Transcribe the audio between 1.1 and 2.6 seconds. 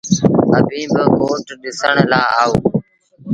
ڪوٽ ڏسڻ لآ آئو۔